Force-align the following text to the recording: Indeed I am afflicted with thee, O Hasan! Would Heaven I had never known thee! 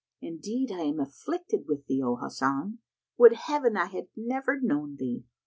Indeed 0.19 0.71
I 0.71 0.79
am 0.79 0.99
afflicted 0.99 1.67
with 1.67 1.85
thee, 1.85 2.01
O 2.01 2.15
Hasan! 2.15 2.79
Would 3.19 3.33
Heaven 3.33 3.77
I 3.77 3.85
had 3.85 4.07
never 4.15 4.59
known 4.59 4.95
thee! 4.95 5.25